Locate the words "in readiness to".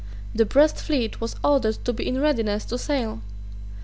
2.07-2.79